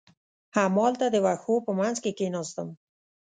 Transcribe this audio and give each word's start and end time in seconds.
همالته 0.55 1.05
د 1.11 1.15
وښو 1.25 1.55
په 1.65 1.71
منځ 1.79 1.95
کې 2.03 2.11
کېناستم. 2.19 2.69